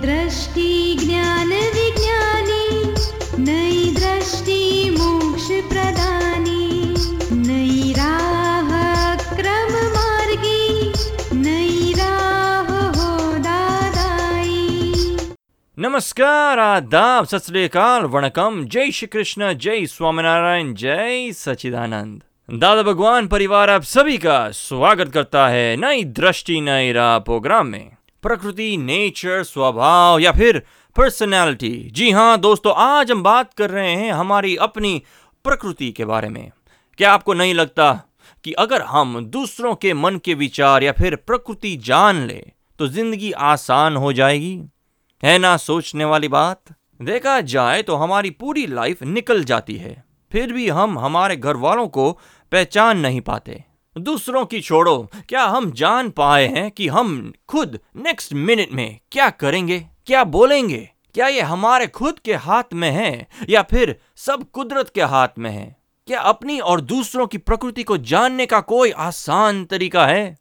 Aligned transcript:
दृष्टि 0.00 0.96
ज्ञान 1.00 1.48
विज्ञानी 1.48 2.66
नई 3.42 3.94
दृष्टि 3.94 4.90
मोक्ष 4.90 5.46
प्रदानी 5.46 6.94
नई 7.32 7.92
राह 7.92 8.70
क्रम 9.34 9.72
मार्गी 9.96 10.92
नई 11.32 11.92
राह 11.92 12.70
हो 12.88 13.38
दादाई 13.38 15.16
नमस्कार, 15.78 16.58
आदाब, 16.58 17.24
सत 17.24 17.50
वणकम, 18.04 18.64
जय 18.64 18.90
श्री 18.90 19.06
कृष्ण, 19.06 19.52
जय 19.52 19.86
स्वामीनारायण, 19.86 20.74
जय 20.74 21.32
सचिदानंद 21.32 22.22
दादा 22.58 22.82
भगवान 22.82 23.26
परिवार, 23.26 23.70
आप 23.70 23.82
सभी 23.82 24.18
का 24.18 24.50
स्वागत 24.50 25.12
करता 25.12 25.48
है 25.48 25.76
नई 25.76 26.04
दृष्टि, 26.04 26.60
नई 26.60 26.92
राह 26.92 27.18
प्रोग्राम 27.18 27.66
में। 27.66 27.97
प्रकृति, 28.22 28.76
नेचर, 28.76 29.42
स्वभाव 29.42 30.18
या 30.18 30.32
फिर 30.32 30.62
पर्सनैलिटी 30.96 31.90
जी 31.92 32.10
हाँ 32.10 32.38
दोस्तों, 32.38 32.72
आज 32.76 33.10
हम 33.10 33.22
बात 33.22 33.52
कर 33.54 33.70
रहे 33.70 33.92
हैं 33.92 34.12
हमारी 34.12 34.54
अपनी 34.56 35.02
प्रकृति 35.44 35.90
के 35.92 36.04
बारे 36.04 36.28
में। 36.28 36.50
क्या 36.98 37.12
आपको 37.12 37.34
नहीं 37.34 37.54
लगता 37.54 37.92
कि 38.44 38.52
अगर 38.52 38.82
हम 38.82 39.24
दूसरों 39.26 39.74
के 39.74 39.92
मन 39.94 40.16
के 40.24 40.34
विचार 40.34 40.82
या 40.82 40.92
फिर 40.92 41.16
प्रकृति 41.16 41.76
जान 41.76 42.26
ले 42.26 42.42
तो 42.78 42.88
ज़िंदगी 42.88 43.30
आसान 43.32 43.96
हो 43.96 44.12
जाएगी? 44.12 44.60
है 45.22 45.38
ना, 45.38 45.56
सोचने 45.56 46.04
वाली 46.04 46.28
बात? 46.28 46.62
देखा 47.02 47.40
जाए 47.40 47.82
तो 47.82 47.96
हमारी 47.96 48.30
पूरी 48.30 48.66
लाइफ 48.66 49.02
निकल 49.02 49.44
जाती 49.44 49.76
है। 49.76 50.02
फिर 50.32 50.52
भी 50.52 50.68
हम 50.68 50.98
हमारे 50.98 51.36
घर 51.36 51.56
वालों 51.56 51.88
को 51.88 52.10
पहचान 52.52 52.98
नहीं 52.98 53.20
पाते। 53.20 53.64
दूसरों 53.98 54.44
की 54.46 54.60
छोड़ो। 54.60 54.96
क्या 55.28 55.44
हम 55.44 55.70
जान 55.72 56.10
पाए 56.10 56.46
हैं 56.46 56.70
कि 56.70 56.88
हम 56.88 57.32
खुद 57.48 57.78
नेक्स्ट 57.96 58.32
मिनट 58.34 58.72
में 58.72 58.98
क्या 59.12 59.28
करेंगे, 59.30 59.78
क्या 60.06 60.24
बोलेंगे? 60.24 60.88
क्या 61.14 61.26
ये 61.28 61.40
हमारे 61.40 61.86
खुद 61.86 62.18
के 62.18 62.34
हाथ 62.34 62.74
में 62.74 62.90
है 62.90 63.26
या 63.48 63.62
फिर 63.62 63.98
सब 64.16 64.44
कुदरत 64.52 64.90
के 64.94 65.02
हाथ 65.02 65.38
में 65.38 65.50
है? 65.50 65.76
क्या 66.08 66.20
अपनी 66.20 66.58
और 66.60 66.80
दूसरों 66.80 67.26
की 67.26 67.38
प्रकृति 67.38 67.82
को 67.82 67.96
जानने 67.98 68.46
का 68.46 68.60
कोई 68.60 68.90
आसान 68.90 69.64
तरीका 69.64 70.06
है? 70.06 70.36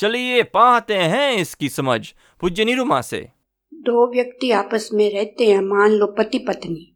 चलिए 0.00 0.42
पाते 0.42 0.94
हैं 0.94 1.32
इसकी 1.32 1.68
समझ। 1.68 2.06
पूज्य 2.40 2.64
निरुमा 2.64 3.00
से। 3.00 3.28
दो 3.72 4.06
व्यक्ति 4.12 4.50
आपस 4.50 4.88
में 4.92 5.12
रहते 5.12 5.46
हैं, 5.46 5.60
मान 5.60 5.90
लो 5.90 6.06
पति 6.06 6.38
पत्नी 6.38 6.88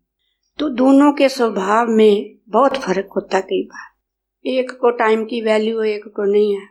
तो 0.59 0.69
दोनों 0.69 1.12
के 1.12 1.29
स्वभाव 1.29 1.89
में 1.89 2.35
बहुत 2.49 2.77
फ़र्क 2.77 3.09
होता 3.17 3.41
कई 3.41 3.62
बार। 3.62 3.89
एक 4.47 4.71
को 4.71 4.91
टाइम 4.91 5.25
की 5.25 5.41
वैल्यू 5.41 5.81
है 5.81 5.95
एक 5.95 6.05
को 6.07 6.25
नहीं 6.25 6.55
है। 6.55 6.63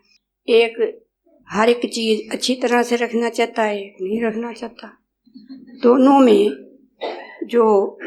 एक 0.48 1.02
हर 1.50 1.70
एक 1.70 1.86
चीज़ 1.86 2.34
अच्छी 2.34 2.56
तरह 2.56 2.84
से 2.84 2.95
रखना 2.95 3.30
चाहता 3.30 3.64
है 3.64 3.81
एक 3.81 3.95
नहीं 4.02 4.22
रखना 4.23 4.54
चाहता। 4.54 4.88
दोनों 5.84 6.20
में 6.20 6.50
जो 7.44 7.98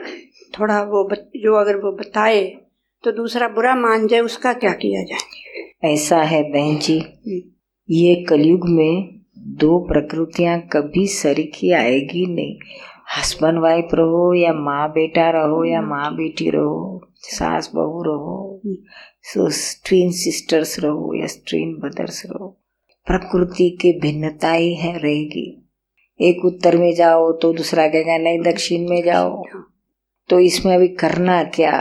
थोड़ा 0.61 0.83
वो 0.83 1.05
बत, 1.05 1.31
जो 1.37 1.55
अगर 1.55 1.77
वो 1.77 1.93
बताए 1.93 2.45
तो 3.05 3.13
दूसरा 3.13 3.49
बुरा 3.49 3.75
मान 3.75 4.07
जाए 4.07 4.21
उसका 4.21 4.53
क्या 4.53 4.73
किया 4.73 5.03
जाए? 5.03 5.93
ऐसा 5.93 6.23
है 6.23 6.43
बहन 6.53 6.79
जी। 6.79 6.99
ये 7.91 8.15
कलयुग 8.25 8.69
में 8.69 9.21
दो 9.39 9.79
प्रकृतियाँ 9.79 10.61
कभी 10.73 11.07
सरीखी 11.07 11.73
आएगी 11.73 12.27
नहीं। 12.27 12.59
हस्बैंड 13.19 13.59
वाइफ 13.59 13.89
रहो 13.95 14.35
या 14.35 14.53
माँ 14.53 14.89
बेटा 14.89 15.31
रहो 15.31 15.65
या 15.65 15.83
माँ 15.83 16.15
बेटी 16.17 16.51
रहो 16.51 17.08
सास 17.23 17.71
बहू 17.75 18.03
रहो 18.03 19.49
स्ट्रीन 19.51 20.11
सिस्टर्स 20.15 20.79
रहो 20.81 21.15
या 21.15 21.27
स्ट्रीन 21.27 21.75
ब्रदर्स 21.81 22.25
रहो 22.27 22.49
प्रकृति 23.07 23.71
की 23.81 23.93
भिन्नता 24.01 24.53
ही 24.53 24.75
है 24.75 24.97
रहेगी 24.99 25.47
एक 26.21 26.45
उत्तर 26.45 26.77
में 26.77 26.93
जाओ 26.95 27.31
तो 27.33 27.53
दूसरा 27.53 27.87
कहेगा 27.89 28.17
नहीं 28.19 28.41
दक्षिण 28.43 28.89
में 28.89 29.03
जाओ 29.05 29.43
तो 30.31 30.39
इसमें 30.41 30.75
अभी 30.75 30.89
करना 30.97 31.43
क्या 31.55 31.75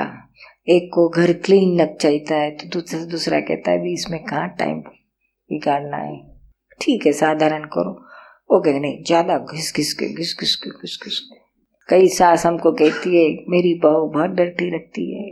एक 0.69 0.89
को 0.93 1.07
घर 1.09 1.33
क्लीन 1.45 1.79
लग 1.79 1.97
चाहता 1.97 2.35
है 2.35 2.51
तो 2.51 2.67
दूसरा 2.69 3.03
दूसरा 3.05 3.39
कहता 3.41 3.71
है 3.71 3.81
भी 3.81 3.93
इसमें 3.93 4.23
कहाँ 4.23 4.47
टाइम 4.59 4.79
बिगाड़ना 4.79 5.97
है 5.97 6.17
ठीक 6.81 7.05
है 7.05 7.13
साधारण 7.13 7.65
करो 7.73 7.91
वो 8.49 8.61
नहीं 8.65 9.03
ज़्यादा 9.03 9.37
घिस 9.37 9.73
घिस 9.75 9.93
के 9.93 10.13
घिस 10.13 10.35
घिस 10.39 10.55
के 10.55 10.69
घिस 10.71 10.99
घिस 11.03 11.19
के 11.19 11.46
कई 11.89 12.07
सास 12.07 12.45
हमको 12.45 12.71
कहती 12.71 13.17
है 13.17 13.27
मेरी 13.49 13.73
बहू 13.83 14.07
बहुत 14.07 14.29
डरती 14.29 14.69
लगती 14.71 15.11
है। 15.13 15.31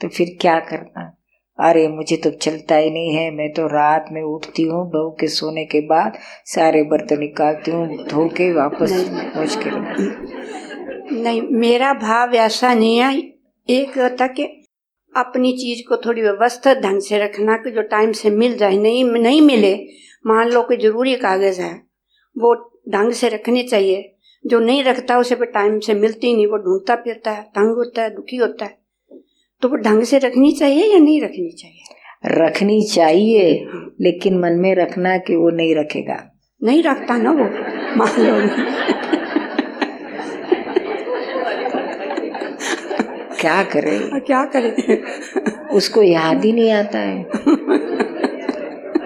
तो 0.00 0.08
फिर 0.08 0.36
क्या 0.40 0.58
करना? 0.60 1.16
अरे 1.58 1.86
मुझे 1.88 2.16
तो 2.16 2.30
चलता 2.32 2.76
ही 2.76 2.90
नहीं 2.90 3.14
है। 3.14 3.30
मैं 3.30 3.52
तो 3.52 3.66
रात 3.66 4.06
में 4.12 4.22
उठती 4.22 4.62
हूँ 4.62 4.84
बहू 4.90 5.10
के 5.10 5.28
सोने 5.28 5.64
के 5.64 5.80
बाद 5.86 6.18
सारे 6.46 6.82
बर्तन 6.82 7.18
निकालती 7.20 7.70
हूँ 7.70 8.06
धो 8.08 8.28
के 8.28 8.52
वापस 8.52 8.92
पहुँच 9.08 9.58
के 9.62 9.70
नहीं 11.14 11.42
मेरा 11.60 11.92
भाव 11.94 12.34
ऐसा 12.36 12.74
नहीं 12.74 12.96
है। 12.98 13.16
एक 13.68 13.98
होता 13.98 14.26
कि 14.26 14.42
अपनी 15.12 15.52
चीज़ 15.52 15.82
को 15.88 15.96
थोड़ी 15.96 16.22
व्यवस्थित 16.22 16.78
ढंग 16.78 17.00
से 17.00 17.18
रखना 17.18 17.56
कि 17.56 17.70
जो 17.70 17.82
टाइम 17.90 18.12
से 18.12 18.30
मिल 18.30 18.56
जाए 18.58 18.76
नहीं 18.76 19.04
नहीं 19.04 19.40
मिले। 19.42 19.74
मान 20.24 20.48
लो 20.48 20.62
कि 20.62 20.76
ज़रूरी 20.76 21.14
कागज़ 21.16 21.60
है 21.60 21.72
वो 22.36 22.54
ढंग 22.88 23.12
से 23.12 23.28
रखने 23.28 23.62
चाहिए। 23.62 24.02
जो 24.44 24.58
नहीं 24.60 24.82
रखता 24.84 25.18
उसे 25.18 25.34
पे 25.34 25.46
टाइम 25.46 25.78
से 25.78 25.94
मिलती 25.94 26.34
नहीं 26.34 26.46
वो 26.46 26.56
ढूंढता 26.56 26.94
फिरता 26.96 27.30
है 27.30 27.42
तंग 27.42 27.74
होता 27.76 28.02
है 28.02 28.14
दुखी 28.14 28.36
होता 28.36 28.64
है। 28.64 28.78
तो 29.62 29.68
वो 29.68 29.76
ढंग 29.76 30.02
से 30.02 30.18
रखनी 30.18 30.52
चाहिए 30.52 30.92
या 30.92 30.98
नहीं 30.98 31.20
रखनी 31.22 31.50
चाहिए? 31.50 31.82
रखनी 32.26 32.82
चाहिए 32.82 33.66
लेकिन 34.00 34.38
मन 34.38 34.52
में 34.52 34.74
रखना 34.74 35.16
कि 35.18 35.36
वो 35.36 35.50
नहीं 35.50 35.74
रखेगा। 35.76 36.16
नहीं 36.62 36.82
रखता 36.82 37.16
ना 37.16 37.30
वो 37.30 37.44
मान 37.96 38.20
लो। 38.20 38.34
क्या 43.40 43.62
करे? 43.62 43.98
क्या 44.20 44.44
करे? 44.44 45.02
उसको 45.76 46.02
याद 46.02 46.44
ही 46.44 46.52
नहीं 46.52 46.70
आता 46.72 46.98
है। 46.98 47.24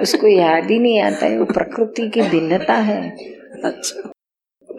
उसको 0.03 0.29
याद 0.29 0.71
ही 0.71 0.79
नहीं 0.79 1.01
आता 1.01 1.27
है 1.27 1.39
वो 1.39 1.45
प्रकृति 1.45 2.09
की 2.09 2.23
भिन्नता 2.23 2.75
है। 2.75 3.01
अच्छा। 3.65 4.14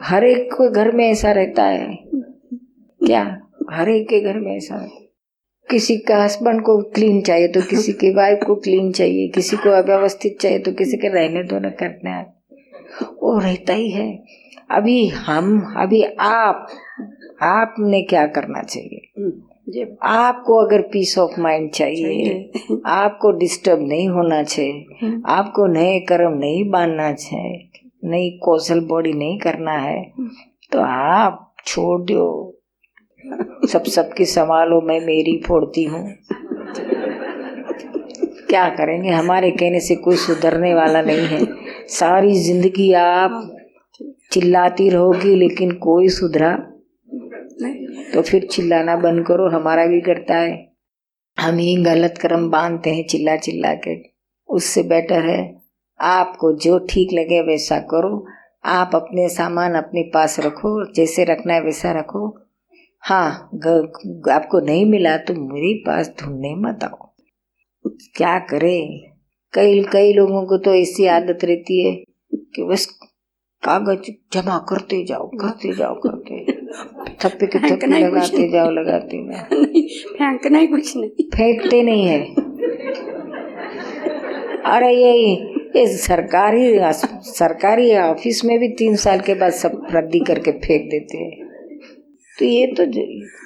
हर 0.03 0.23
एक 0.23 0.53
को 0.53 0.69
घर 0.69 0.91
में 0.91 1.07
ऐसा 1.07 1.31
रहता 1.31 1.63
है। 1.63 1.97
क्या? 3.01 3.23
हर 3.71 3.89
एक 3.89 4.07
के 4.09 4.19
घर 4.19 4.39
में 4.39 4.55
ऐसा 4.55 4.75
है। 4.75 4.89
किसी 5.69 5.97
का 5.97 6.23
हस्बैंड 6.23 6.61
को 6.61 6.77
क्लीन 6.91 7.21
चाहिए 7.21 7.47
तो 7.47 7.61
किसी 7.61 7.93
की 7.93 8.13
वाइफ 8.13 8.39
को 8.47 8.55
क्लीन 8.55 8.91
चाहिए 8.91 9.27
किसी 9.27 9.57
को 9.57 9.69
अव्यवस्थित 9.69 10.37
चाहिए 10.41 10.59
तो 10.59 10.71
किसी 10.71 10.97
के 10.97 11.07
रहने 11.07 11.43
दो 11.43 11.59
न 11.59 11.69
करने 11.69 12.21
वो 13.23 13.37
रहता 13.39 13.73
ही 13.73 13.89
है। 13.89 14.23
अभी 14.71 15.07
हम 15.07 15.73
अभी 15.77 16.03
आप 16.19 16.67
आपने 17.41 18.01
क्या 18.01 18.25
करना 18.27 18.61
चाहिए? 18.61 19.95
आपको 20.01 20.55
अगर 20.65 20.81
पीस 20.81 21.17
ऑफ़ 21.17 21.39
माइंड 21.41 21.69
चाहिए 21.71 22.51
आपको 22.85 23.31
डिस्टर्ब 23.31 23.87
नहीं 23.87 24.07
होना 24.09 24.43
चाहिए 24.43 25.13
आपको 25.25 25.65
नए 25.67 25.99
कर्म 25.99 26.37
नहीं 26.37 26.69
बांधना 26.69 27.11
चाहिए 27.13 27.74
नई 28.05 28.29
कौशल 28.43 28.79
बॉडी 28.87 29.13
नहीं 29.13 29.37
करना 29.39 29.77
है 29.79 30.03
तो 30.71 30.79
आप 30.81 31.53
छोड़ 31.67 32.01
दो। 32.03 32.25
सब 33.69 33.83
सबकी 33.85 34.25
संभालो 34.27 34.79
मैं 34.81 34.99
मेरी 35.05 35.37
फोड़ती 35.47 35.83
हूँ। 35.83 36.03
क्या 38.49 38.67
करेंगे? 38.69 39.09
हमारे 39.09 39.49
कहने 39.51 39.79
से 39.79 39.95
कोई 39.97 40.15
सुधरने 40.17 40.73
वाला 40.73 41.01
नहीं 41.01 41.25
है। 41.27 41.45
सारी 41.89 42.33
ज़िंदगी 42.41 42.91
आप 42.93 43.41
चिल्लाती 44.31 44.89
रहोगी, 44.89 45.35
लेकिन 45.35 45.71
कोई 45.79 46.09
सुधरा 46.11 46.55
तो 48.13 48.21
फिर 48.21 48.45
चिल्लाना 48.45 48.95
बंद 48.97 49.25
करो, 49.27 49.49
हमारा 49.49 49.85
भी 49.85 49.99
करता 50.01 50.35
है। 50.35 50.53
हम 51.37 51.57
ही 51.57 51.75
गलत 51.83 52.17
कर्म 52.17 52.49
बांधते 52.49 52.89
हैं 52.89 53.05
चिल्ला 53.07 53.35
चिल्ला 53.37 53.73
के। 53.77 53.95
उससे 54.49 54.83
बेटर 54.83 55.25
है। 55.25 55.41
आपको 55.99 56.51
जो 56.53 56.77
ठीक 56.79 57.13
लगे 57.13 57.41
वैसा 57.41 57.79
करो। 57.79 58.25
आप 58.65 58.91
अपने 58.95 59.27
सामान 59.29 59.73
अपने 59.75 60.01
पास 60.13 60.39
रखो 60.39 60.93
जैसे 60.93 61.23
रखना 61.23 61.53
है 61.53 61.61
वैसा 61.61 61.91
रखो। 61.91 62.27
हाँ 63.03 63.49
ग, 63.55 64.29
आपको 64.31 64.59
नहीं 64.59 64.85
मिला 64.85 65.17
तो 65.17 65.33
मेरे 65.33 65.73
पास 65.87 66.13
ढूँढने 66.21 66.53
मत 66.55 66.83
आओ। 66.83 67.13
क्या 68.15 68.37
करे? 68.39 68.79
कई 69.53 69.83
कई 69.83 70.13
लोगों 70.13 70.45
को 70.45 70.57
तो 70.57 70.73
ऐसी 70.73 71.05
आदत 71.07 71.43
रहती 71.43 71.81
है 71.85 71.93
कि 72.55 72.63
बस 72.63 72.85
कागज़ 73.63 74.11
जमा 74.33 74.57
करते 74.69 75.03
जाओ 75.05 75.27
करते 75.27 75.73
जाओ 75.73 75.95
करते 75.95 76.43
थप्पे 77.21 77.47
के 77.47 77.59
थप्पे 77.59 77.87
लगाते 77.87 78.47
जाओ 78.51 78.69
लगाते 78.69 79.23
जाओ। 79.25 79.63
फेंकना 80.13 80.59
ही 80.59 80.67
कुछ 80.67 80.95
नहीं। 80.97 81.29
फेंकते 81.29 81.81
नहीं 81.83 82.05
है। 82.05 82.19
अरे 84.65 84.91
यही 84.93 85.54
ये 85.75 85.85
सरकारी 85.97 86.79
सरकारी 87.29 87.95
ऑफ़िस 87.97 88.43
में 88.45 88.57
भी 88.59 88.67
तीन 88.77 88.95
साल 88.95 89.19
के 89.19 89.33
बाद 89.33 89.51
सब 89.53 89.87
रद्दी 89.91 90.19
करके 90.19 90.51
फेंक 90.51 90.89
देते 90.91 91.17
हैं। 91.17 91.47
तो 92.37 92.45
ये 92.45 92.67
तो 92.77 92.85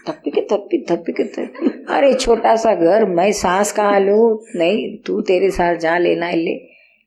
थप्पी 0.07 0.31
के 0.31 0.41
थप्पी 0.51 0.77
थप्पी 0.89 1.13
के 1.13 1.23
थप्पी 1.23 1.69
अरे 1.95 2.13
छोटा 2.13 2.55
सा 2.55 2.73
घर 2.75 3.05
मैं 3.09 3.31
सांस 3.31 3.71
कहाँ 3.71 3.99
लू 3.99 4.17
नहीं 4.55 4.97
तू 4.97 5.19
तेरे 5.21 5.49
साथ 5.49 5.75
जा 5.77 5.97
लेना 5.97 6.29
ले। 6.31 6.53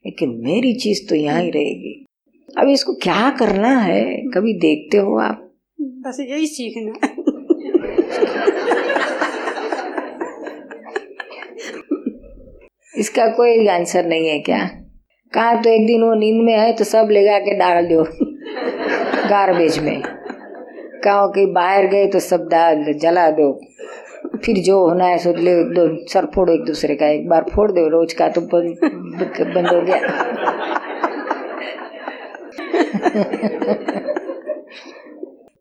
लेकिन 0.04 0.30
मेरी 0.44 0.74
चीज़ 0.74 1.06
तो 1.08 1.14
यहाँ 1.14 1.40
ही 1.42 1.50
रहेगी। 1.50 1.94
अब 2.58 2.68
इसको 2.68 2.94
क्या 3.02 3.30
करना 3.38 3.76
है 3.78 4.02
कभी 4.34 4.52
देखते 4.60 4.96
हो 4.98 5.16
आप? 5.18 5.48
बस 5.80 6.16
यही 6.20 6.46
सीखना। 6.46 6.92
इसका 12.94 13.26
कोई 13.36 13.66
आंसर 13.68 14.06
नहीं 14.06 14.28
है 14.28 14.38
क्या? 14.40 14.68
कहा 15.34 15.54
तो 15.62 15.70
एक 15.70 15.86
दिन 15.86 16.02
वो 16.02 16.14
नींद 16.14 16.42
में 16.44 16.52
है 16.54 16.72
तो 16.72 16.84
सब 16.84 17.08
लेगा 17.10 17.38
के 17.38 17.54
डाल 17.58 17.86
दो 17.86 18.02
गार्बेज 19.28 19.78
में। 19.78 20.02
कहो 21.04 21.28
कि 21.32 21.44
बाहर 21.52 21.86
गए 21.86 22.06
तो 22.06 22.18
सब 22.20 22.46
डाल 22.50 22.92
जला 22.94 23.30
दो। 23.30 23.52
फिर 24.44 24.56
जो 24.58 24.78
होना 24.78 25.06
है 25.06 25.18
सो 25.18 25.32
ले 25.34 25.54
दो 25.74 25.86
सर 26.06 26.26
फोड़ो 26.34 26.52
एक 26.52 26.64
दूसरे 26.64 26.94
का। 26.96 27.08
एक 27.08 27.28
बार 27.28 27.44
फोड़ 27.54 27.70
दो 27.72 27.86
रोज 27.88 28.12
का 28.12 28.28
तो 28.28 28.40
बंद 28.52 28.76
बंद 29.54 29.68
हो 29.68 29.80
गया। 29.82 30.00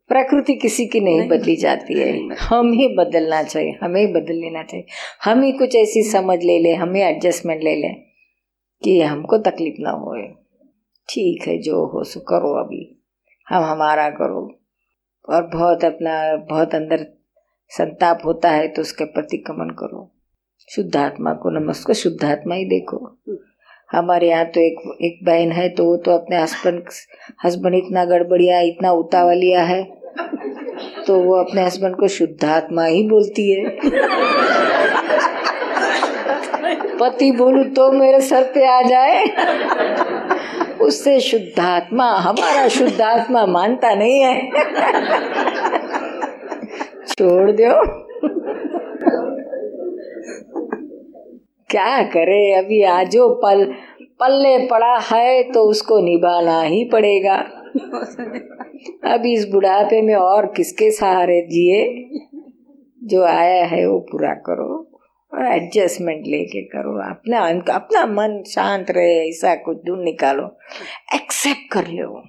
प्रकृति 0.09 0.53
किसी 0.55 0.85
की 0.85 0.99
नहीं 0.99 1.27
बदली 1.27 1.55
जाती 1.55 1.99
है। 1.99 2.35
हम 2.39 2.71
ही 2.73 2.87
बदलना 2.95 3.41
चाहिए 3.43 3.77
हमें 3.83 3.99
ही 4.01 4.07
बदल 4.13 4.33
लेना 4.35 4.63
चाहिए। 4.63 4.85
हम 5.23 5.41
ही 5.43 5.51
कुछ 5.51 5.75
ऐसी 5.75 6.03
समझ 6.03 6.43
ले 6.43 6.59
ले 6.59 6.73
हमें 6.75 7.01
एडजस्टमेंट 7.01 7.63
ले 7.63 7.75
लें। 7.75 7.93
कि 8.81 8.99
हमको 9.01 9.37
तकलीफ़ 9.39 9.75
ना 9.79 9.91
हो 9.91 10.15
ठीक 11.09 11.47
है, 11.47 11.57
जो 11.57 11.85
हो 11.85 12.03
सो 12.03 12.19
करो 12.19 12.53
अभी। 12.59 12.83
हम 13.47 13.63
हमारा 13.63 14.09
करो। 14.09 14.41
और 15.27 15.47
बहुत 15.47 15.83
अपना, 15.85 16.35
बहुत 16.49 16.75
अंदर 16.75 17.05
संताप 17.71 18.21
होता 18.25 18.49
है 18.49 18.67
तो 18.67 18.81
उसके 18.81 19.05
प्रति 19.05 19.37
कमन 19.37 19.69
करो। 19.79 20.09
शुद्ध 20.69 20.95
आत्मा 20.97 21.33
को 21.33 21.49
नमस्कार, 21.49 21.95
शुद्ध 21.95 22.23
आत्मा 22.25 22.55
ही 22.55 22.65
देखो। 22.65 22.97
हमारे 23.89 24.29
यहाँ 24.29 24.45
तो 24.45 24.59
एक 24.59 24.97
एक 25.01 25.19
बहन 25.25 25.51
है 25.51 25.67
तो 25.69 25.85
वो 25.85 25.95
तो 25.97 26.11
अपने 26.11 26.41
हस्बैंड 26.41 26.83
हस्बैंड 27.45 27.75
इतना 27.75 28.05
गड़बड़िया, 28.05 28.59
इतना 28.61 28.91
उतावलिया 28.93 29.63
है 29.63 29.83
तो 31.07 31.19
वो 31.23 31.35
अपने 31.35 31.61
हस्बैंड 31.61 31.95
को 31.95 32.07
शुद्ध 32.07 32.43
आत्मा 32.45 32.85
ही 32.85 33.07
बोलती 33.09 33.49
है। 33.51 33.63
पति 37.01 37.31
बोलू 37.31 37.63
तो 37.63 37.91
मेरे 37.91 38.21
सर 38.21 38.43
पे 38.43 38.65
आ 38.65 38.81
जाए। 38.81 39.25
उससे 40.81 41.19
शुद्धात्मा, 41.19 42.05
हमारा 42.05 42.67
शुद्धात्मा 42.67 43.45
मानता 43.45 43.95
नहीं 43.95 44.19
है। 44.19 44.49
छोड़ 47.07 47.51
दो। 47.51 48.01
क्या 51.69 52.03
करे 52.03 52.53
अभी 52.53 52.83
आजो 52.83 53.29
पल, 53.29 53.65
पल्ले 54.19 54.67
पड़ा 54.67 54.97
है 54.97 55.43
तो 55.43 55.63
उसको 55.63 55.99
निभाना 55.99 56.61
ही 56.61 56.83
पड़ेगा। 56.83 57.35
अभी 59.13 59.33
इस 59.33 59.47
बुढ़ापे 59.47 60.01
में 60.01 60.15
और 60.15 60.45
किसके 60.45 60.91
सहारे 60.91 61.41
जिए? 61.41 62.09
जो 63.03 63.23
आया 63.23 63.65
है 63.65 63.87
वो 63.87 63.99
पूरा 63.99 64.33
करो। 64.33 64.90
और 65.33 65.45
एडजस्टमेंट 65.47 66.25
लेके 66.27 66.61
करो। 66.67 66.97
अपना 67.03 67.39
अपना 67.73 68.05
मन 68.07 68.41
शांत 68.47 68.91
रहे 68.91 69.13
ऐसा 69.27 69.55
कुछ 69.63 69.77
ढूंढ 69.87 70.03
निकालो। 70.03 70.45
एक्सेप्ट 71.15 71.71
कर 71.73 71.87
लो। 71.89 72.23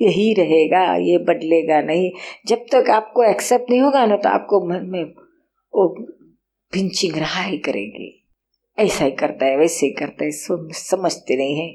यही 0.00 0.32
रहेगा 0.34 0.82
ये 0.96 1.16
बदलेगा 1.24 1.80
नहीं। 1.82 2.10
जब 2.46 2.64
तक 2.72 2.90
आपको 2.90 3.24
एक्सेप्ट 3.24 3.70
नहीं 3.70 3.80
होगा 3.80 4.04
ना 4.06 4.16
तो 4.16 4.28
आपको 4.28 4.60
मन 4.68 4.86
में 4.86 5.02
वो 5.74 5.88
पिंचिंग 6.72 7.16
रहा 7.16 7.42
ही 7.42 7.58
करेगी। 7.58 8.14
ऐसा 8.78 9.04
ही 9.04 9.10
करता 9.12 9.46
है 9.46 9.56
वैसे 9.56 9.86
ही 9.86 9.92
करता 9.92 10.24
है 10.24 10.30
समझते 10.74 11.36
नहीं 11.36 11.56
है। 11.56 11.68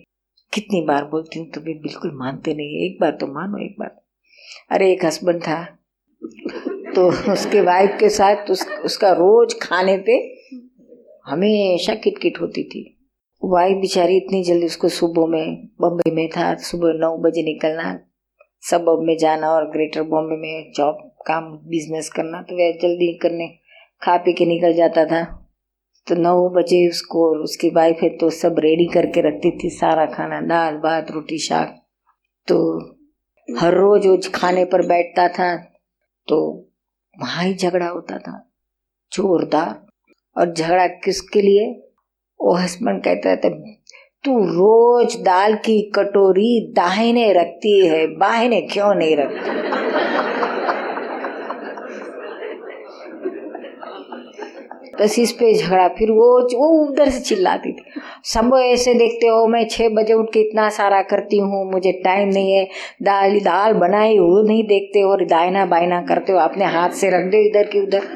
कितनी 0.54 0.82
बार 0.82 1.06
बोलती 1.06 1.40
हूँ 1.40 1.50
तुम्हें 1.52 1.78
बिल्कुल 1.82 2.12
मानते 2.16 2.54
नहीं 2.54 2.76
है। 2.76 2.86
एक 2.86 2.98
बार 3.02 3.12
तो 3.22 3.28
मानो 3.28 3.64
एक 3.66 3.76
बार। 3.80 3.96
अरे 4.72 4.92
एक 4.92 5.06
हस्बैंड 5.06 5.42
था 5.42 5.64
तो 6.96 7.08
उसके 7.34 7.62
वाइफ 7.62 7.98
के 8.00 8.10
साथ 8.10 8.50
उस, 8.52 8.66
उसका 8.86 9.12
रोज 9.12 9.54
खाने 9.62 9.98
पे 9.98 10.18
हमेशा 11.26 11.94
किटकिट 11.96 12.40
होती 12.42 12.64
थी। 12.64 12.90
वाइफ 13.42 13.78
बेचारी 13.78 14.18
इतनी 14.18 14.44
जल्दी 14.44 14.66
उसको 14.66 14.90
सुबह 14.90 15.26
में 15.28 15.68
बम्बई 15.82 16.12
में 16.12 16.28
था, 16.30 16.54
सुबह 16.56 16.94
नौ 16.98 17.16
बजे 17.20 17.44
निकलना, 17.44 18.00
सब 18.64 18.86
में 19.00 19.18
जाना 19.18 19.50
और 19.50 19.70
ग्रेटर 19.72 20.04
बॉम्बे 20.04 20.36
में 20.38 20.72
जॉब, 20.76 20.98
काम, 21.28 21.52
बिज़नेस 21.68 22.10
करना 22.10 22.42
तो 22.42 22.56
वह 22.56 22.72
जल्दी 22.82 23.14
करने, 23.14 23.48
खा 24.02 24.18
पी 24.18 24.34
के 24.34 24.46
निकल 24.46 24.74
जाता 24.74 25.06
था। 25.06 25.24
तो 26.08 26.16
नौ 26.16 26.50
बजे 26.52 26.88
उसको 26.90 27.28
उसकी 27.44 27.70
वाइफ 27.70 28.00
है 28.04 28.10
तो 28.18 28.30
सब 28.32 28.56
रेडी 28.60 28.86
करके 28.94 29.22
रखती 29.22 29.52
थी, 29.54 29.70
सारा 29.72 30.06
खाना, 30.08 30.42
दाल, 30.44 30.78
भात, 30.78 31.12
रोटी, 31.12 31.38
शाक। 31.40 31.80
तो 32.48 32.58
हर 33.48 33.74
रोज 33.74 34.08
वो 34.08 34.18
खाने 34.36 34.66
पर 34.66 34.86
बैठता 34.88 35.28
था 35.30 35.56
तो 36.28 36.38
वहाँ 37.18 37.44
ही 37.44 37.54
झगड़ा 37.56 37.88
होता 37.88 38.18
था, 38.18 38.38
जोरदार। 39.12 39.83
और 40.36 40.54
झगड़ा 40.54 40.88
किसके 41.04 41.42
लिए? 41.42 41.66
वो 42.40 42.54
हस्बैंड 42.54 43.04
कहता 43.04 43.36
था 43.36 43.50
तू 44.24 44.38
रोज 44.46 45.16
दाल 45.22 45.54
की 45.56 45.82
कटोरी 45.96 46.60
दाहिने 46.76 47.32
रखती 47.34 47.80
है, 47.88 48.06
बाहिने 48.18 48.62
क्यों 48.62 48.94
नहीं 48.96 49.16
रखती? 49.18 49.62
बस 55.00 55.18
इस 55.20 55.32
पे 55.32 55.54
झगड़ा, 55.54 55.88
फिर 55.90 56.12
वो 56.12 56.28
वो 56.58 56.68
उधर 56.82 57.10
से 57.10 57.20
चिल्लाती 57.20 57.72
थी। 57.72 58.02
सब 58.26 58.52
ऐसे 58.58 58.94
देखते 58.94 59.28
हो, 59.28 59.46
मैं 59.48 59.68
छह 59.68 59.90
बजे 59.90 60.14
उठ 60.14 60.32
के 60.34 60.40
इतना 60.40 60.70
सारा 60.70 61.02
करती 61.04 61.38
हूँ, 61.38 61.66
मुझे 61.72 61.92
टाइम 62.04 62.30
नहीं 62.30 62.54
है, 62.54 62.68
दाल 63.04 63.40
दाल 63.40 63.74
बनाई 63.74 64.18
वो 64.20 64.42
नहीं 64.48 64.64
देखते 64.68 65.00
हो, 65.00 65.12
और 65.12 65.26
दायना 65.26 65.66
बायना 65.66 66.02
करते 66.02 66.32
हो 66.32 66.40
अपने 66.40 66.66
हाथ 66.66 66.90
से 66.92 67.10
रख 67.10 67.32
दो 67.32 67.38
इधर 67.40 67.68
की 67.68 67.80
उधर। 67.80 68.08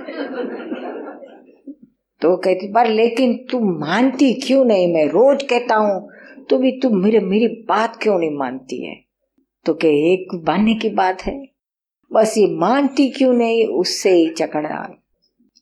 तो 2.22 2.36
कहती, 2.38 2.68
पर 2.74 2.88
लेकिन 2.88 3.34
तू 3.52 3.60
मानती 3.60 4.34
क्यों 4.34 4.66
नहीं? 4.66 4.94
मैं 4.94 5.06
रोज 5.06 5.44
कहता 5.44 5.75
हूँ 5.75 6.10
तो 6.50 6.58
भी 6.58 6.72
तू 6.72 6.90
मेरे, 6.90 7.19
मेरी 7.19 7.48
बात 7.48 7.96
क्यों 8.02 8.19
नहीं 8.19 8.38
मानती 8.38 8.86
है? 8.86 8.96
तो 9.66 9.74
कह, 9.74 9.88
एक 9.88 10.44
मानने 10.48 10.74
की 10.75 10.90
बात 10.90 11.22
है। 11.22 11.48
बस 12.14 12.38
ये 12.38 12.48
मानती 12.48 13.10
क्यों 13.10 13.34
नहीं? 13.34 13.66
उससे 13.68 14.12
ही 14.12 14.30
चकड़ा। 14.30 14.90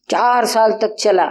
चार 0.09 0.45
साल 0.45 0.71
तक 0.71 0.95
चला। 0.99 1.27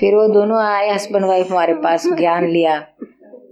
फिर 0.00 0.14
वो 0.14 0.28
दोनों 0.28 0.62
आए 0.62 0.90
हस्बैंड 0.90 1.24
वाइफ 1.24 1.50
हमारे 1.50 1.74
पास, 1.74 2.06
ज्ञान 2.06 2.46
लिया। 2.48 2.86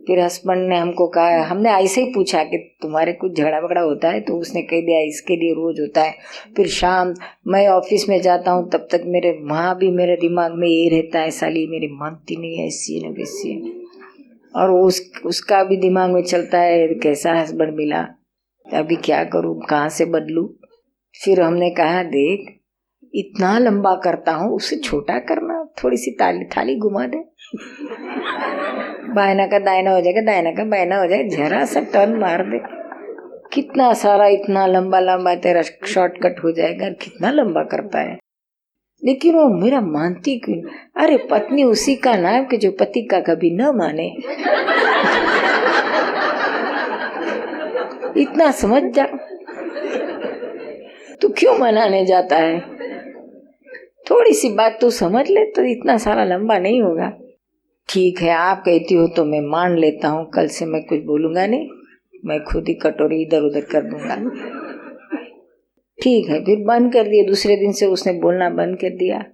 फिर 0.07 0.21
हस्बैंड 0.21 0.69
ने 0.69 0.77
हमको 0.77 1.07
कहा, 1.07 1.45
हमने 1.45 1.71
ऐसे 1.71 2.05
ही 2.05 2.13
पूछा 2.15 2.45
कि 2.45 2.77
तुम्हारे 2.83 3.13
कुछ 3.13 3.33
झगड़ा 3.33 3.61
बगड़ा 3.61 3.81
होता 3.81 4.09
है? 4.09 4.21
तो 4.21 4.35
उसने 4.35 4.63
कह 4.63 4.81
दिया, 4.81 5.01
इसके 5.01 5.37
लिए 5.37 5.53
रोज 5.53 5.81
होता 5.81 6.03
है। 6.03 6.15
फिर 6.57 6.67
शाम, 6.67 7.15
मैं 7.47 7.69
ऑफ़िस 7.69 8.09
में 8.09 8.21
जाता 8.23 8.51
हूँ, 8.51 8.71
तब 8.71 8.89
तक 8.93 9.03
मेरे, 9.07 9.39
वहाँ 9.43 9.79
भी 9.79 9.91
मेरे 9.91 10.17
दिमाग 10.17 10.53
में 10.55 10.69
ये 10.69 10.89
रहता 10.89 11.21
है, 11.21 11.31
साली, 11.31 11.67
मेरी 11.67 11.89
मानती 11.93 12.37
नहीं 12.37 12.57
है, 12.57 12.67
ऐसी 12.67 13.01
है 13.01 13.11
वैसी 13.11 13.87
और 14.57 14.71
उस, 14.71 15.13
उसका 15.27 15.65
भी 15.65 15.77
दिमाग 15.77 16.11
में 16.11 16.23
चलता 16.23 16.59
है, 16.59 16.89
कैसा 16.89 17.33
हस्बैंड 17.33 17.75
मिला? 17.75 18.07
अभी 18.73 18.97
क्या 18.97 19.25
करूँ, 19.25 19.61
कहाँ 19.61 19.89
से 19.89 20.05
बदलू? 20.05 20.55
फिर 21.25 21.41
हमने 21.41 21.71
कहा, 21.71 22.03
देख 22.03 22.60
इतना 23.15 23.59
लंबा 23.59 23.95
करता 23.95 24.33
हूँ 24.33 24.57
उसे 24.57 24.77
छोटा 24.77 25.19
करना 25.19 25.65
थोड़ी 25.85 25.97
सी 25.97 26.11
ताली 26.11 26.45
थाली 26.45 26.77
घुमा 26.79 27.07
दे। 27.07 27.19
बायना 29.15 29.47
का 29.47 29.59
दायना 29.59 29.91
हो 29.91 30.01
जाएगा 30.01 30.21
दायना 30.21 30.51
का 30.51 30.65
बायना 30.65 30.97
हो 30.97 31.07
जाएगा 31.07 31.37
जरा 31.37 31.65
सा 31.65 31.81
टर्न 31.81 32.15
मार 32.15 32.43
दे। 32.43 32.59
कितना 33.53 33.93
सारा 33.93 34.27
इतना 34.27 34.67
लंबा 34.67 35.01
लंबा 35.01 35.35
तेरा 35.35 35.63
शॉर्टकट 35.63 36.45
हो 36.45 36.53
जाएगा 36.53 36.91
कितना 36.91 37.31
लंबा 37.31 37.63
करता 37.63 38.01
है। 38.01 38.19
लेकिन 39.05 39.35
वो 39.35 39.49
मेरा 39.49 39.81
मानती 39.81 40.39
क्यों? 40.39 40.63
अरे 41.05 41.17
पत्नी 41.31 41.65
उसी 41.65 41.97
का 41.97 42.17
नाम 42.17 42.45
कि 42.45 42.57
जो 42.57 42.71
पति 42.71 43.03
का 43.03 43.21
कभी 43.21 43.51
न 43.51 43.63
माने। 43.63 44.09
इतना 48.21 48.51
समझ 48.51 48.83
जा। 48.83 49.07
तू 51.23 51.29
क्यों 51.29 51.59
मनाने 51.59 52.07
जाता 52.07 52.37
है? 52.37 52.80
थोड़ी 54.07 54.33
सी 54.35 54.49
बात 54.55 54.79
तू 54.81 54.91
समझ 54.93 55.29
ले 55.31 55.45
तो 55.47 55.65
इतना 55.67 55.97
सारा 55.99 56.25
लंबा 56.25 56.59
नहीं 56.59 56.81
होगा। 56.83 57.13
ठीक 57.89 58.21
है, 58.21 58.31
आप 58.31 58.63
कहती 58.67 58.95
हो 58.95 59.07
तो 59.07 59.25
मैं 59.25 59.41
मान 59.43 59.77
लेता 59.77 60.09
हूँ, 60.09 60.29
कल 60.31 60.49
से 60.49 60.67
मैं 60.67 60.83
कुछ 60.85 61.05
बोलूँगा 61.05 61.47
नहीं, 61.47 61.69
मैं 62.25 62.43
खुद 62.45 62.69
ही 62.69 62.75
कटोरी 62.83 63.21
इधर 63.23 63.43
उधर 63.43 63.65
कर 63.73 63.83
दूँगा। 63.85 64.17
ठीक 65.99 66.29
है, 66.29 66.45
फिर 66.45 66.65
बंद 66.67 66.93
कर 66.93 67.09
दिया 67.09 67.27
दूसरे 67.27 67.57
दिन 67.57 67.73
से 67.73 67.87
उसने 67.89 68.13
बोलना 68.21 68.49
बंद 68.51 68.77
कर 68.81 68.97
दिया, 68.97 69.25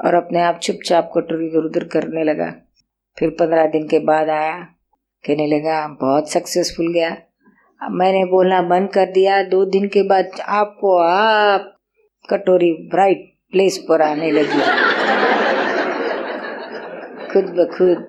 और 0.00 0.14
अपने 0.14 0.40
आप 0.40 0.58
चुपचाप 0.62 1.10
कटोरी 1.14 1.46
इधर 1.46 1.64
उधर 1.66 1.84
करने 1.92 2.24
लगा। 2.24 2.52
फिर 3.16 3.30
पंद्रह 3.30 3.66
दिन 3.68 3.86
के 3.88 3.98
बाद 4.00 4.28
आया, 4.30 4.56
कहने 5.24 5.46
लगा 5.48 5.86
बहुत 6.00 6.30
सक्सेसफुल 6.30 6.92
गया। 6.92 7.16
मैंने 7.80 8.24
बोलना 8.26 8.60
बंद 8.64 8.88
कर 8.90 9.10
दिया, 9.12 9.42
दो 9.44 9.64
दिन 9.66 9.88
के 9.88 10.02
बाद 10.04 10.40
आपको 10.40 10.96
आप 10.98 11.72
कटोरी 12.24 12.72
ब्राइट 12.90 13.32
प्लेस 13.50 13.86
पर 13.88 14.02
आने 14.02 14.30
लगी। 14.30 14.60
खुद 17.32 17.44
ब 17.44 17.68
खुद। 17.78 18.08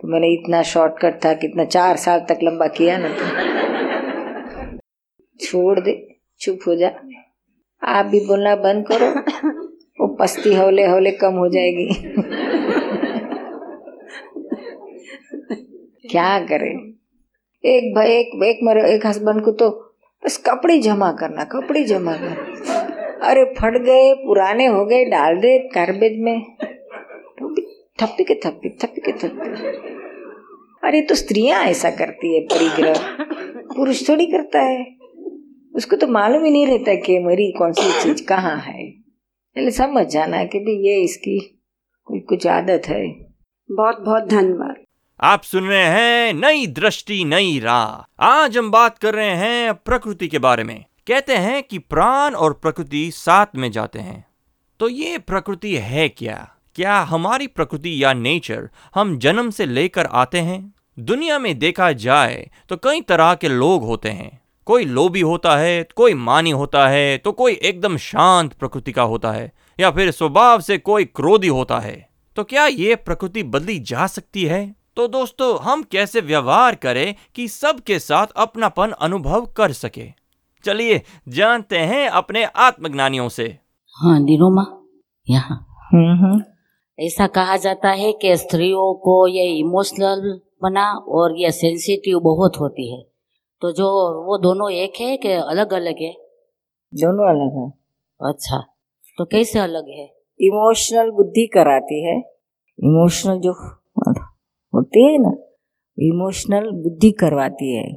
तो 0.00 0.08
मैंने 0.08 0.28
इतना 0.28 0.62
शॉर्टकट 0.62 1.24
था 1.24 1.32
कितना 1.32 1.64
चार 1.64 1.96
साल 1.96 2.20
तक 2.20 2.38
लंबा 2.42 2.66
किया 2.66 2.98
ना 2.98 3.08
तो। 3.08 3.24
छोड़ 5.46 5.80
दे, 5.80 6.16
चुप 6.40 6.58
हो 6.66 6.74
जा। 6.74 6.90
आप 7.82 8.06
भी 8.06 8.20
बोलना 8.20 8.56
बंद 8.56 8.86
करो। 8.92 9.08
वो 10.00 10.06
पस्ती 10.14 10.54
हौले 10.54 10.86
हौले 10.86 11.10
कम 11.10 11.34
हो 11.34 11.48
जाएगी। 11.48 11.94
क्या 16.08 16.38
करे? 16.38 16.70
एक 17.64 17.94
भाई 17.94 18.10
एक 18.10 18.42
एक 18.44 18.58
मेरे, 18.62 18.94
एक 18.94 19.06
हस्बैंड 19.06 19.44
को 19.44 19.52
तो 19.52 19.70
बस 20.24 20.36
कपड़े 20.36 20.78
जमा 20.78 21.12
करना, 21.12 21.44
कपड़े 21.44 21.84
जमा 21.84 22.12
करना। 22.12 22.85
अरे 23.22 23.44
फट 23.44 23.76
गए 23.82 24.12
पुराने 24.14 24.66
हो 24.66 24.84
गए 24.86 25.04
डाल 25.04 25.36
दे 25.36 25.58
गार्बेज 25.58 26.18
में। 26.20 26.40
तो 27.38 27.48
भी 27.48 27.62
थप्पी 28.02 28.24
के 28.24 28.34
थप्पी 28.34 28.68
थप्पी 28.68 29.00
के 29.00 29.12
थप्पी 29.12 29.94
अरे 30.88 31.00
तो 31.02 31.14
स्त्रियाँ 31.14 31.62
ऐसा 31.64 31.90
करती 31.90 32.34
है 32.34 32.40
परिग्रह। 32.40 32.94
पुरुष 33.76 34.08
थोड़ी 34.08 34.26
करता 34.26 34.60
है। 34.60 34.84
उसको 35.74 35.96
तो 35.96 36.06
मालूम 36.06 36.44
ही 36.44 36.50
नहीं 36.50 36.66
रहता 36.66 36.94
कि 36.94 37.18
मेरी 37.18 37.52
कौन 37.52 37.72
सी 37.72 38.02
चीज़ 38.02 38.26
कहाँ 38.26 38.56
है। 38.56 38.90
पहले 38.90 39.70
समझ 39.70 40.06
जाना 40.06 40.44
कि 40.44 40.58
भाई 40.58 40.74
ये 40.74 41.00
इसकी 41.02 41.38
कोई 42.04 42.20
कुछ 42.20 42.46
आदत 42.46 42.82
है। 42.88 43.06
बहुत 43.70 44.00
बहुत 44.00 44.22
धन्यवाद। 44.22 44.74
आप 45.20 45.42
सुन 45.42 45.64
रहे 45.64 45.84
हैं 45.84 46.34
नई 46.34 46.66
दृष्टि 46.66 47.24
नई 47.24 47.58
राह। 47.58 48.24
आज 48.26 48.58
हम 48.58 48.70
बात 48.70 48.98
कर 48.98 49.14
रहे 49.14 49.30
हैं 49.30 49.74
प्रकृति 49.74 50.28
के 50.28 50.38
बारे 50.38 50.64
में। 50.64 50.84
कहते 51.06 51.36
हैं 51.36 51.62
कि 51.62 51.78
प्राण 51.78 52.34
और 52.34 52.52
प्रकृति 52.52 53.10
साथ 53.10 53.56
में 53.56 53.70
जाते 53.72 53.98
हैं। 53.98 54.24
तो 54.80 54.88
ये 54.88 55.18
प्रकृति 55.18 55.74
है 55.76 56.08
क्या? 56.08 56.48
क्या 56.76 56.98
हमारी 57.00 57.46
प्रकृति 57.46 58.02
या 58.04 58.12
नेचर 58.12 58.68
हम 58.94 59.16
जन्म 59.18 59.50
से 59.50 59.66
लेकर 59.66 60.06
आते 60.06 60.40
हैं? 60.40 60.74
दुनिया 60.98 61.38
में 61.38 61.58
देखा 61.58 61.92
जाए 61.92 62.50
तो 62.68 62.76
कई 62.76 63.00
तरह 63.00 63.34
के 63.34 63.48
लोग 63.48 63.84
होते 63.84 64.08
हैं। 64.08 64.40
कोई 64.66 64.84
लोभी 64.84 65.20
होता 65.20 65.56
है, 65.56 65.86
कोई 65.96 66.14
मानी 66.14 66.50
होता 66.50 66.88
है 66.88 67.16
तो 67.18 67.32
कोई 67.32 67.52
एकदम 67.54 67.96
शांत 67.96 68.52
प्रकृति 68.52 68.92
का 68.92 69.02
होता 69.02 69.32
है, 69.32 69.52
या 69.78 69.90
फिर 69.90 70.10
स्वभाव 70.10 70.60
से 70.60 70.78
कोई 70.78 71.04
क्रोधी 71.04 71.48
होता 71.48 71.78
है। 71.78 72.08
तो 72.36 72.44
क्या 72.44 72.66
ये 72.66 72.94
प्रकृति 72.96 73.42
बदली 73.44 73.78
जा 73.78 74.06
सकती 74.06 74.44
है? 74.44 74.74
तो 74.96 75.08
दोस्तों, 75.08 75.58
हम 75.58 75.82
कैसे 75.82 76.20
व्यवहार 76.20 76.74
करें 76.74 77.14
कि 77.34 77.48
सबके 77.48 77.98
साथ 77.98 78.26
अपनापन 78.36 78.90
अनुभव 78.90 79.46
कर 79.46 79.72
सके? 79.72 80.25
चलिए 80.66 81.02
जानते 81.28 81.78
हैं 81.78 82.08
अपने 82.08 82.44
आत्मज्ञानियों 82.44 83.28
से। 83.28 83.58
हाँ 83.88 84.18
निरुमा 84.20 84.64
यहाँ। 85.30 85.56
हम्म 85.92 86.24
हम्म। 86.24 86.42
ऐसा 87.00 87.26
कहा 87.26 87.56
जाता 87.56 87.88
है 87.88 88.12
कि 88.12 88.36
स्त्रियों 88.36 88.94
को 88.94 89.28
ये 89.28 89.44
इमोशनल 89.58 90.40
बना 90.62 90.92
और 90.92 91.36
ये 91.38 91.50
सेंसिटिव 91.50 92.18
बहुत 92.20 92.52
होती 92.60 92.94
है। 92.94 93.02
तो 93.60 93.72
जो 93.72 93.86
वो 94.26 94.38
दोनों 94.38 94.70
एक 94.70 94.92
है 95.00 95.16
कि 95.16 95.32
अलग 95.32 95.72
अलग 95.72 95.94
है? 96.02 96.12
दोनों 96.94 97.28
अलग 97.30 97.52
है। 97.58 97.68
अच्छा 98.30 98.58
तो 99.18 99.24
कैसे 99.24 99.58
अलग 99.58 99.88
है? 99.88 100.04
इमोशनल 100.40 101.10
बुद्धि 101.10 101.46
कराती 101.46 102.04
है। 102.04 102.18
इमोशनल 102.84 103.38
जो 103.38 103.52
होती 104.74 105.12
है 105.12 105.18
ना 105.18 105.32
इमोशनल 105.98 106.70
बुद्धि 106.70 107.10
करवाती 107.10 107.76
है। 107.76 107.94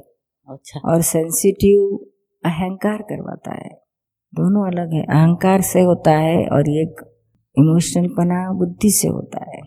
अच्छा। 0.48 0.80
और 0.90 1.02
सेंसिटिव 1.02 2.06
अहंकार 2.44 3.02
करवाता 3.02 3.54
है। 3.54 3.70
दोनों 4.32 4.66
अलग 4.66 4.92
है। 4.94 5.02
अहंकार 5.02 5.60
से 5.60 5.80
होता 5.80 6.10
है 6.10 6.36
और 6.48 6.68
एक 6.70 7.00
इमोशनल 7.56 8.06
पना 8.08 8.52
बुद्धि 8.52 8.90
से 8.90 9.08
होता 9.08 9.44
है। 9.50 9.60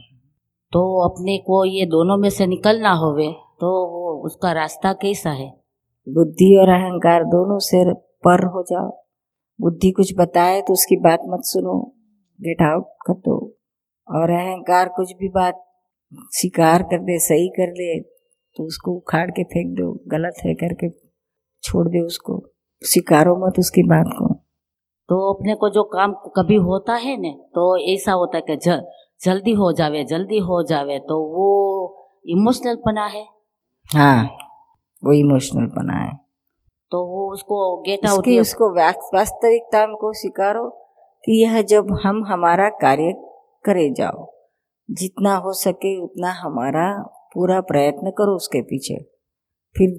तो 0.72 0.82
अपने 1.01 1.38
को 1.38 1.63
ये 1.65 1.86
दोनों 1.86 2.18
में 2.18 2.30
से 2.30 2.48
निकलना 2.48 2.92
होवे 2.92 3.27
तो 3.60 3.68
वो 3.89 4.13
उसका 4.25 4.51
रास्ता 4.51 4.94
कैसा 4.94 5.30
है? 5.30 5.50
बुद्धि 6.08 6.56
और 6.62 6.70
अहंकार 6.70 7.24
दोनों 7.24 7.58
से 7.60 7.84
पर 7.94 8.46
हो 8.46 8.63
जाओ। 8.63 8.89
बुद्धि 9.60 9.92
कुछ 9.92 10.13
बताए 10.18 10.62
तो 10.62 10.74
उसकी 10.74 10.96
बात 10.96 11.20
मत 11.27 11.42
सुनो। 11.44 11.80
गेट 12.39 12.62
आउट 12.62 12.88
कर 13.08 13.13
दो 13.20 13.36
और 14.08 14.32
अहंकार 14.32 14.89
कुछ 14.89 15.12
भी 15.12 15.30
बात 15.30 15.63
स्वीकार 16.13 16.84
कर 16.84 17.03
दे 17.03 17.20
सही 17.20 17.48
कर 17.50 17.72
दे 17.72 18.00
तो 18.00 18.63
उसको 18.63 18.92
उखाड़ 18.92 19.30
के 19.32 19.44
फेंक 19.44 19.77
दो। 19.77 19.94
गलत 20.08 20.42
है 20.46 20.53
करके 20.53 20.89
छोड़ 21.63 21.88
दे 21.88 22.00
उसको। 22.00 22.42
स्वीकारो 22.84 23.36
मत 23.38 23.60
उसकी 23.60 23.84
बात 23.84 24.06
को। 24.08 24.34
तो 25.10 25.34
अपने 25.34 25.56
को 25.56 25.70
जो 25.70 25.84
काम 25.84 26.13
कभी 26.36 26.56
होता 26.56 26.94
है 26.96 27.16
ने 27.18 27.32
तो 27.56 27.63
ऐसा 27.94 28.12
होता 28.12 28.38
है 28.38 28.44
कि 28.48 28.56
ज, 28.58 28.82
जल्दी 29.22 29.52
हो 29.52 29.72
जावे 29.72 30.04
जल्दी 30.04 30.38
हो 30.40 30.62
जावे 30.63 31.00
तो 31.00 31.20
वो 31.34 31.48
इमोशनल 32.30 32.75
पना 32.75 33.06
है। 33.06 33.25
हाँ 33.90 34.24
वो 35.04 35.13
इमोशनल 35.13 35.66
पना 35.68 35.98
है। 35.98 36.12
तो 36.92 37.06
वो 37.06 37.32
उसको 37.34 37.82
गेट 37.82 38.06
आउट 38.06 38.20
उसकी 38.20 38.40
उसको 38.40 38.70
वास्तविकता 38.74 39.86
को 39.94 40.13
स्वीकारो 40.13 40.70
कि 41.24 41.42
यह 41.44 41.62
जब 41.62 41.98
हम 42.04 42.24
हमारा 42.28 42.70
कार्य 42.82 43.13
करे 43.66 43.90
जाओ 43.94 44.28
जितना 44.90 45.36
हो 45.36 45.54
सके 45.54 45.96
उतना 46.02 46.32
हमारा 46.32 46.88
पूरा 47.34 47.60
प्रयत्न 47.62 48.12
करो 48.12 48.36
उसके 48.36 48.62
पीछे। 48.62 48.96
फिर 49.75 49.90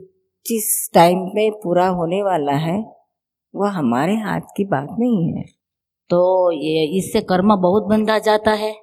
जिस 0.47 0.91
टाइम 0.95 1.31
में 1.35 1.53
पूरा 1.53 1.89
होने 1.89 2.23
वाला 2.23 2.53
है 2.53 2.97
वह 3.55 3.69
हमारे 3.69 4.15
हाथ 4.15 4.41
की 4.41 4.65
बात 4.65 4.89
नहीं 4.99 5.33
है। 5.33 5.45
तो 6.11 6.51
ये 6.53 6.99
इससे 6.99 7.21
कर्म 7.21 7.57
बहुत 7.57 7.83
बंधा 7.83 8.19
जाता 8.19 8.51
है। 8.51 8.77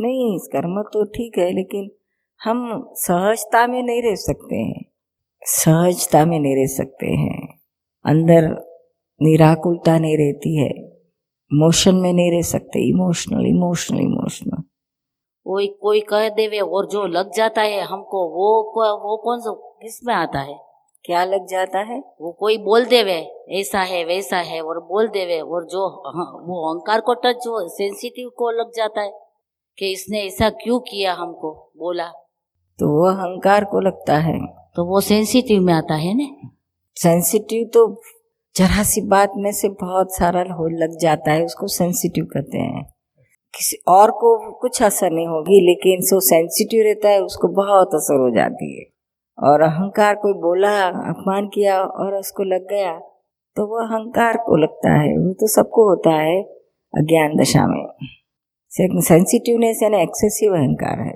नहीं 0.00 0.38
कर्म 0.38 0.82
तो 0.82 1.04
ठीक 1.04 1.38
है 1.38 1.52
लेकिन 1.52 1.90
हम 2.44 2.90
सहजता 2.94 3.66
में 3.66 3.82
नहीं 3.82 4.02
रह 4.02 4.14
सकते 4.14 4.56
हैं। 4.56 4.84
सहजता 5.42 6.24
में 6.24 6.40
नहीं 6.40 6.56
रह 6.56 6.66
सकते 6.66 7.06
हैं। 7.06 7.60
अंदर 8.04 8.42
निराकुलता 9.22 9.98
नहीं 9.98 10.16
रहती 10.16 10.56
है। 10.56 10.92
मोशन 11.52 11.94
में 11.94 12.12
नहीं 12.12 12.32
रह 12.32 12.42
सकते। 12.42 12.88
Emotional 12.88 13.46
emotional 13.46 14.00
emotional. 14.00 14.62
कोई 15.44 15.66
कोई 15.66 16.00
कह 16.00 16.28
देवे 16.28 16.58
और 16.58 16.86
जो 16.86 17.06
लग 17.06 17.32
जाता 17.34 17.62
है 17.62 17.80
हमको 17.80 18.28
वो 18.28 18.62
वो 18.96 19.16
कौन 19.16 19.40
सा 19.40 19.50
किसमें 19.82 20.14
आता 20.14 20.38
है? 20.38 20.71
क्या 21.04 21.24
लग 21.24 21.46
जाता 21.46 21.78
है? 21.78 22.04
वो 22.20 22.32
कोई 22.32 22.58
बोल 22.58 22.84
देवे 22.84 23.32
ऐसा 23.50 23.80
है 23.80 24.04
वैसा 24.04 24.36
है 24.36 24.60
और 24.60 24.78
बोल 24.78 25.08
देवे 25.08 25.40
और 25.40 25.64
जो 25.64 25.88
हाँ, 25.88 26.42
वो 26.46 26.72
अहंकार 26.72 27.00
को 27.00 27.14
टच 27.14 27.36
जो 27.36 27.68
सेंसिटिव 27.68 28.28
को 28.28 28.50
लग 28.50 28.70
जाता 28.76 29.00
है 29.00 29.12
कि 29.78 29.92
इसने 29.92 30.20
ऐसा 30.20 30.50
क्यों 30.50 30.80
किया 30.80 31.12
हमको? 31.14 31.72
बोला। 31.78 32.06
तो 32.78 32.88
वो 32.88 33.08
अहंकार 33.08 33.64
को 33.64 33.80
लगता 33.80 34.16
है। 34.16 34.38
तो 34.76 34.84
वो 34.84 35.00
सेंसिटिव 35.00 35.62
में 35.62 35.74
आता 35.74 35.94
है 35.94 36.14
ना? 36.14 36.48
सेंसिटिव 36.96 37.70
तो 37.74 38.02
जरा 38.56 38.82
सी 38.82 39.00
बात 39.00 39.32
में 39.36 39.52
से 39.52 39.68
बहुत 39.68 40.16
सारा 40.16 40.54
हो 40.54 40.68
लग 40.68 40.98
जाता 40.98 41.32
है 41.32 41.44
उसको 41.44 41.66
सेंसिटिव 41.66 42.24
कहते 42.24 42.58
हैं। 42.58 42.84
किसी 43.54 43.76
और 43.88 44.10
को 44.10 44.52
कुछ 44.52 44.82
असर 44.82 45.10
नहीं 45.10 45.26
होगी 45.26 45.66
लेकिन 45.66 46.00
सो 46.00 46.20
सेंसिटिव 46.20 46.82
रहता 46.82 47.08
है 47.08 47.20
उसको 47.20 47.48
बहुत 47.48 47.88
असर 47.94 48.20
हो 48.20 48.30
जाती 48.30 48.78
है। 48.78 48.91
और 49.38 49.60
अहंकार 49.62 50.14
कोई 50.16 50.32
बोला, 50.40 50.76
अपमान 50.86 51.46
किया 51.48 51.80
और 51.80 52.14
उसको 52.14 52.44
लग 52.44 52.66
गया 52.70 52.92
तो 53.56 53.66
वो 53.66 53.78
अहंकार 53.78 54.36
को 54.38 54.56
लगता 54.56 54.90
है। 54.92 55.16
वो 55.18 55.32
तो 55.32 55.46
सबको 55.52 55.88
होता 55.88 56.10
है 56.12 56.40
अज्ञान 56.94 57.36
दशा 57.38 57.66
में। 57.66 58.08
सेंसिटिवनेस 58.72 59.80
यानी 59.82 60.02
एक्सेसिव 60.02 60.54
अहंकार 60.54 61.00
है। 61.00 61.12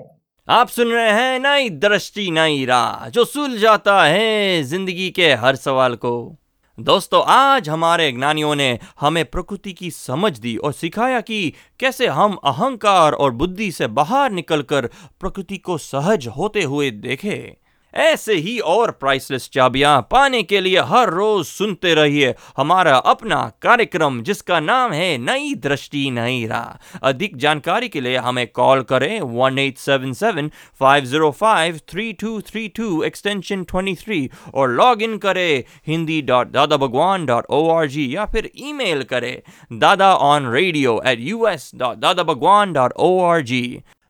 आप 0.47 0.67
सुन 0.69 0.87
रहे 0.87 1.11
हैं 1.11 1.39
नई 1.39 1.69
दृष्टि, 1.69 2.29
नई 2.31 2.65
राह, 2.65 3.07
जो 3.09 3.25
सुल 3.25 3.57
जाता 3.59 4.03
है 4.03 4.63
ज़िंदगी 4.63 5.09
के 5.09 5.33
हर 5.35 5.55
सवाल 5.57 5.95
को। 5.95 6.37
दोस्तों, 6.77 7.23
आज 7.25 7.69
हमारे 7.69 8.11
ज्ञानियों 8.11 8.55
ने 8.55 8.67
हमें 8.99 9.23
प्रकृति 9.25 9.73
की 9.73 9.89
समझ 9.91 10.37
दी 10.39 10.55
और 10.57 10.73
सिखाया 10.73 11.21
कि 11.21 11.53
कैसे 11.79 12.07
हम 12.09 12.35
अहंकार 12.45 13.13
और 13.13 13.31
बुद्धि 13.33 13.71
से 13.71 13.87
बाहर 13.89 14.31
निकलकर 14.31 14.87
प्रकृति 15.21 15.57
को 15.59 15.77
सहज 15.79 16.27
होते 16.27 16.63
हुए 16.63 16.91
देखें। 16.91 17.66
ऐसे 17.93 18.33
ही 18.35 18.57
और 18.59 18.91
प्राइसलेस 18.91 19.49
चाबियाँ 19.53 20.01
पाने 20.11 20.41
के 20.43 20.59
लिए 20.61 20.79
हर 20.85 21.09
रोज 21.09 21.45
सुनते 21.45 21.93
रहिए 21.95 22.33
हमारा 22.57 22.95
अपना 23.11 23.39
कार्यक्रम, 23.61 24.21
जिसका 24.21 24.59
नाम 24.59 24.91
है 24.93 25.17
नई 25.17 25.53
दृष्टि, 25.63 26.09
नई 26.11 26.45
राह। 26.47 26.99
अधिक 27.09 27.37
जानकारी 27.37 27.89
के 27.89 28.01
लिए 28.01 28.17
हमें 28.17 28.45
कॉल 28.47 28.81
करें 28.91 29.19
one 29.21 29.59
eight 29.59 29.77
seven 29.77 30.13
seven 30.13 30.51
five 30.79 31.05
zero 31.05 31.31
five 31.31 31.79
three 31.89 32.11
two 32.21 32.39
three 32.47 32.67
two 32.77 33.01
extension 33.03 33.63
twenty 33.63 33.95
three 34.03 34.29
और 34.53 34.71
लॉग 34.71 35.01
इन 35.01 35.17
करें 35.17 35.63
Hindi 35.87 36.21
dot 36.21 36.51
Dada 36.51 36.77
Bhagwan 36.77 37.25
dot 37.25 37.45
O 37.49 37.67
R 37.75 37.87
G 37.87 38.15
या 38.15 38.25
फिर 38.33 38.49
ईमेल 38.67 39.03
करें 39.11 39.35
Dada 39.79 40.13
on 40.15 40.51
radio 40.51 41.01
at 41.07 41.19
U 41.19 41.45
S 41.47 41.71
dot 41.75 41.97
Dada 41.97 42.23
Bhagwan 42.23 42.73
dot 42.73 42.93
O 42.97 43.19
R 43.25 43.41
G 43.41 43.63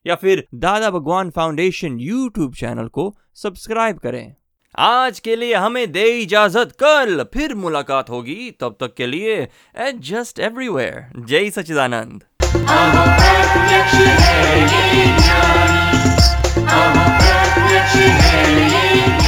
या 0.08 0.16
फिर 0.16 0.48
Dada 0.56 0.90
Bhagwan 0.92 1.30
foundation 1.30 2.00
YouTube 2.00 2.54
channel 2.54 2.88
को 2.88 3.16
subscribe 3.36 3.98
करें। 3.98 4.34
आज 4.78 5.20
के 5.20 5.36
लिए 5.36 5.54
हमें 5.56 5.92
दे 5.92 6.06
इजाज़त। 6.06 6.72
कल 6.80 7.26
फिर 7.34 7.56
मुलाकात 7.56 8.10
होगी। 8.10 8.52
तब 8.60 8.78
तक 8.80 8.94
के 8.94 9.08
लिए 9.08 9.36
एट 9.78 10.00
जस्ट 10.00 10.40
एवरीवेयर 10.40 11.26
जय 11.26 11.50
सचिदानंद 11.50 12.24
I'm 12.58 12.98
a 12.98 13.08
है 18.00 19.27